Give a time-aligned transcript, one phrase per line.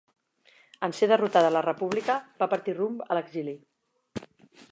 [0.87, 3.57] En ser derrotada la República va partir rumb a l'exili.